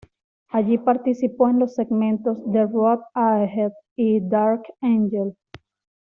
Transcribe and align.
Allí 0.49 0.79
participó 0.79 1.47
en 1.47 1.59
los 1.59 1.75
segmentos 1.75 2.39
"The 2.51 2.65
Road 2.65 3.01
Ahead" 3.13 3.71
y 3.95 4.19
"Dark 4.19 4.63
Angel". 4.81 5.35